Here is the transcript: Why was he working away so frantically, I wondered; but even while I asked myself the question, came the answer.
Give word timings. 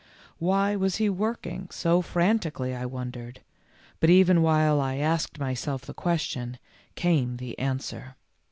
Why 0.39 0.75
was 0.75 0.95
he 0.95 1.11
working 1.11 1.57
away 1.59 1.67
so 1.69 2.01
frantically, 2.01 2.75
I 2.75 2.87
wondered; 2.87 3.41
but 3.99 4.09
even 4.09 4.41
while 4.41 4.81
I 4.81 4.95
asked 4.95 5.37
myself 5.37 5.83
the 5.83 5.93
question, 5.93 6.57
came 6.95 7.37
the 7.37 7.55
answer. 7.59 8.15